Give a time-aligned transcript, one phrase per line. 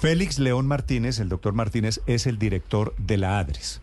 [0.00, 3.80] Félix León Martínez, el doctor Martínez, es el director de la ADRES,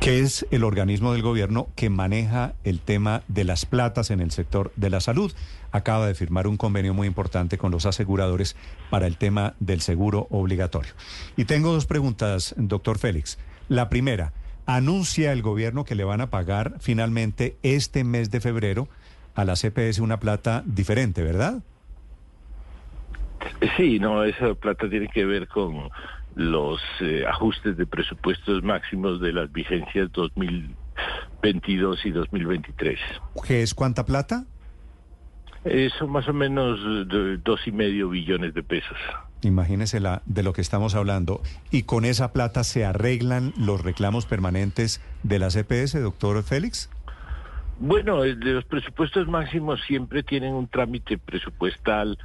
[0.00, 4.32] que es el organismo del gobierno que maneja el tema de las platas en el
[4.32, 5.32] sector de la salud.
[5.70, 8.56] Acaba de firmar un convenio muy importante con los aseguradores
[8.90, 10.94] para el tema del seguro obligatorio.
[11.36, 13.38] Y tengo dos preguntas, doctor Félix.
[13.68, 14.32] La primera,
[14.66, 18.88] anuncia el gobierno que le van a pagar finalmente este mes de febrero
[19.36, 21.62] a la CPS una plata diferente, ¿verdad?
[23.76, 25.90] Sí, no, esa plata tiene que ver con
[26.34, 32.98] los eh, ajustes de presupuestos máximos de las vigencias 2022 y 2023.
[33.46, 34.44] ¿Qué es cuánta plata?
[35.64, 36.78] Eso más o menos
[37.42, 38.96] dos y medio billones de pesos.
[39.42, 41.40] Imagínese la, de lo que estamos hablando.
[41.70, 46.88] ¿Y con esa plata se arreglan los reclamos permanentes de la CPS, doctor Félix?
[47.78, 52.16] Bueno, los presupuestos máximos siempre tienen un trámite presupuestal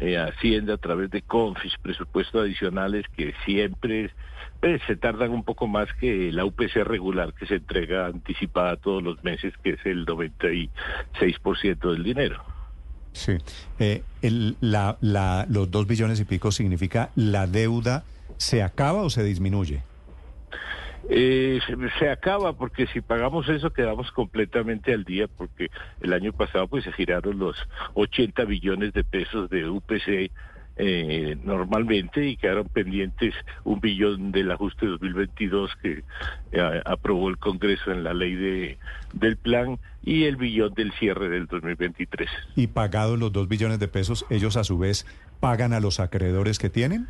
[0.00, 4.10] eh, Hacienda a través de confis, presupuestos adicionales que siempre
[4.60, 9.02] pues, se tardan un poco más que la UPC regular que se entrega anticipada todos
[9.02, 12.42] los meses, que es el 96% del dinero.
[13.12, 13.36] Sí.
[13.78, 14.02] Eh,
[14.60, 18.04] la, la, los dos billones y pico significa la deuda
[18.36, 19.82] se acaba o se disminuye.
[21.10, 21.58] Eh,
[21.98, 25.70] se, acaba porque si pagamos eso quedamos completamente al día porque
[26.02, 27.56] el año pasado pues se giraron los
[27.94, 30.30] 80 billones de pesos de UPC
[30.80, 36.04] eh, normalmente y quedaron pendientes un billón del ajuste 2022 que
[36.52, 38.78] eh, aprobó el Congreso en la ley de
[39.12, 42.30] del plan y el billón del cierre del 2023.
[42.54, 45.04] Y pagados los dos billones de pesos, ellos a su vez
[45.40, 47.08] pagan a los acreedores que tienen.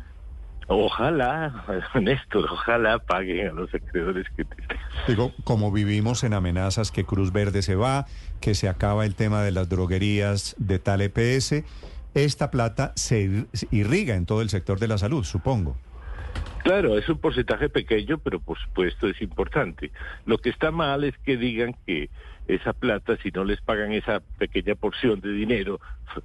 [0.71, 1.65] Ojalá,
[1.99, 4.45] Néstor, ojalá paguen a los acreedores que
[5.07, 8.05] Digo, como vivimos en amenazas que Cruz Verde se va,
[8.39, 11.63] que se acaba el tema de las droguerías de tal EPS,
[12.13, 15.75] esta plata se irriga en todo el sector de la salud, supongo.
[16.63, 19.91] Claro, es un porcentaje pequeño, pero por supuesto es importante.
[20.25, 22.09] Lo que está mal es que digan que
[22.47, 25.79] esa plata, si no les pagan esa pequeña porción de dinero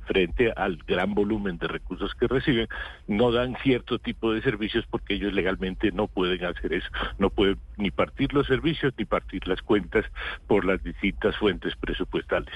[0.07, 2.67] frente al gran volumen de recursos que reciben,
[3.07, 6.89] no dan cierto tipo de servicios porque ellos legalmente no pueden hacer eso.
[7.19, 10.05] No pueden ni partir los servicios ni partir las cuentas
[10.47, 12.55] por las distintas fuentes presupuestales.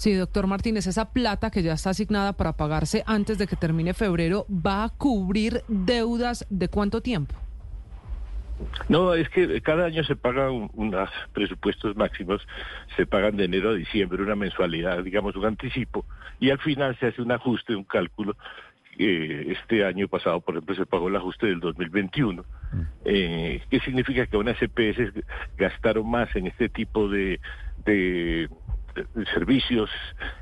[0.00, 3.92] Sí, doctor Martínez, esa plata que ya está asignada para pagarse antes de que termine
[3.92, 7.34] febrero, ¿va a cubrir deudas de cuánto tiempo?
[8.88, 12.40] No, es que cada año se pagan unos presupuestos máximos,
[12.96, 16.06] se pagan de enero a diciembre una mensualidad, digamos un anticipo,
[16.38, 18.38] y al final se hace un ajuste, un cálculo.
[18.96, 22.80] este año pasado, por ejemplo, se pagó el ajuste del 2021, mm.
[23.04, 25.12] eh, que significa que unas CPS
[25.58, 27.38] gastaron más en este tipo de,
[27.84, 28.48] de,
[29.34, 29.90] servicios,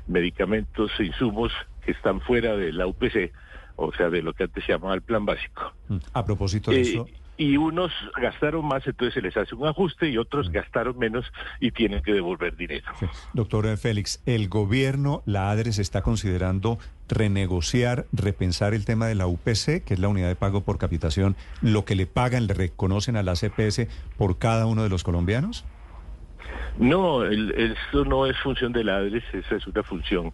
[0.07, 1.51] medicamentos e insumos
[1.85, 3.31] que están fuera de la UPC,
[3.75, 5.73] o sea, de lo que antes se llamaba el plan básico.
[5.87, 5.97] Mm.
[6.13, 7.07] A propósito de eh, eso
[7.39, 11.25] y unos gastaron más, entonces se les hace un ajuste y otros gastaron menos
[11.61, 12.91] y tienen que devolver dinero.
[13.33, 19.85] Doctor Félix, ¿el gobierno, la ADRES, está considerando renegociar, repensar el tema de la UPC,
[19.85, 23.23] que es la unidad de pago por capitación, lo que le pagan, le reconocen a
[23.23, 23.87] la CPS
[24.17, 25.63] por cada uno de los colombianos?
[26.77, 30.33] No, eso no es función de la ADRES, esa es una función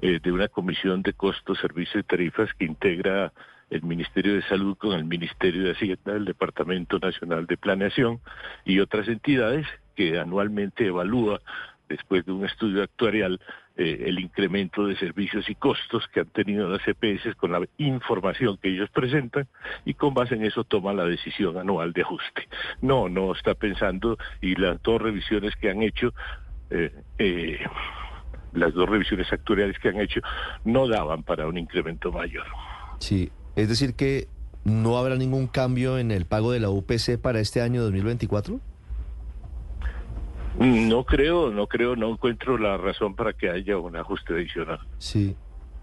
[0.00, 3.32] eh, de una comisión de costos, servicios y tarifas que integra
[3.70, 8.20] el Ministerio de Salud con el Ministerio de Hacienda, el Departamento Nacional de Planeación
[8.64, 11.40] y otras entidades que anualmente evalúa
[11.88, 13.40] después de un estudio actuarial
[13.76, 18.58] eh, el incremento de servicios y costos que han tenido las EPS con la información
[18.58, 19.46] que ellos presentan
[19.84, 22.48] y con base en eso toma la decisión anual de ajuste.
[22.82, 26.12] No, no está pensando y las dos revisiones que han hecho,
[26.70, 27.60] eh, eh,
[28.52, 30.20] las dos revisiones actuariales que han hecho
[30.64, 32.46] no daban para un incremento mayor.
[32.98, 34.26] Sí, es decir, que
[34.64, 38.60] no habrá ningún cambio en el pago de la UPC para este año 2024.
[40.58, 44.80] No creo, no creo, no encuentro la razón para que haya un ajuste adicional.
[44.98, 45.36] Sí.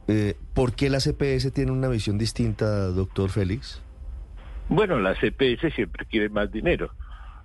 [0.08, 3.82] Eh, ¿Por qué la CPS tiene una visión distinta, doctor Félix?
[4.70, 6.92] Bueno, la CPS siempre quiere más dinero.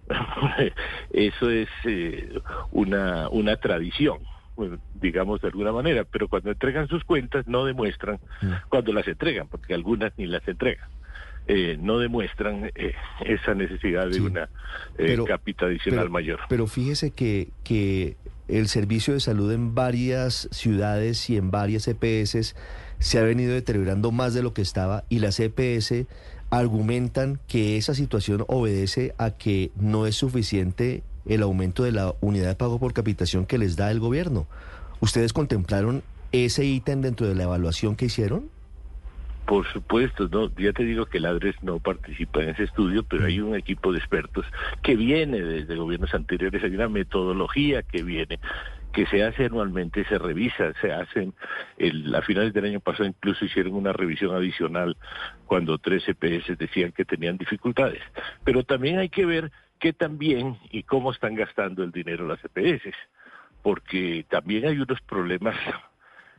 [1.10, 2.40] Eso es eh,
[2.72, 4.18] una, una tradición
[4.94, 8.68] digamos de alguna manera, pero cuando entregan sus cuentas no demuestran, mm.
[8.68, 10.88] cuando las entregan, porque algunas ni las entregan.
[11.46, 12.94] Eh, no demuestran eh,
[13.24, 14.48] esa necesidad de una
[14.98, 16.38] eh, capital adicional mayor.
[16.48, 18.16] Pero fíjese que, que
[18.46, 22.54] el servicio de salud en varias ciudades y en varias EPS
[22.98, 26.06] se ha venido deteriorando más de lo que estaba y las EPS
[26.50, 32.48] argumentan que esa situación obedece a que no es suficiente el aumento de la unidad
[32.48, 34.46] de pago por capitación que les da el gobierno.
[35.00, 36.02] ¿Ustedes contemplaron
[36.32, 38.50] ese ítem dentro de la evaluación que hicieron?
[39.50, 43.40] Por supuesto, ya te digo que el ADRES no participa en ese estudio, pero hay
[43.40, 44.46] un equipo de expertos
[44.80, 48.38] que viene desde gobiernos anteriores, hay una metodología que viene
[48.92, 51.34] que se hace anualmente, se revisa, se hacen,
[52.14, 54.96] a finales del año pasado incluso hicieron una revisión adicional
[55.46, 58.02] cuando tres EPS decían que tenían dificultades.
[58.44, 59.50] Pero también hay que ver
[59.80, 62.94] qué también y cómo están gastando el dinero las EPS,
[63.64, 65.56] porque también hay unos problemas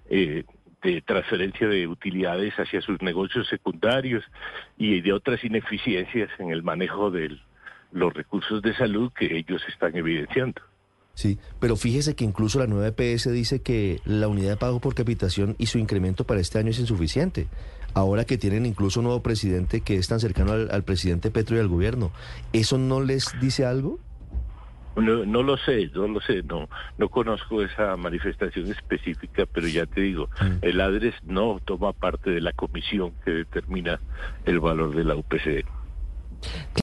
[0.09, 0.45] eh,
[0.81, 4.23] de transferencia de utilidades hacia sus negocios secundarios
[4.77, 7.37] y de otras ineficiencias en el manejo de
[7.91, 10.61] los recursos de salud que ellos están evidenciando.
[11.13, 14.95] Sí, pero fíjese que incluso la nueva EPS dice que la unidad de pago por
[14.95, 17.47] capitación y su incremento para este año es insuficiente.
[17.93, 21.59] Ahora que tienen incluso un nuevo presidente que es tan cercano al, presidente Petro y
[21.59, 22.11] al gobierno,
[22.53, 23.99] ¿eso no les dice algo?
[24.95, 26.67] No, no lo sé, no lo sé, no,
[26.97, 30.57] no conozco esa manifestación específica, pero ya te digo, mm.
[30.61, 33.99] el ADRES no toma parte de la comisión que determina
[34.45, 35.65] el valor de la UPC.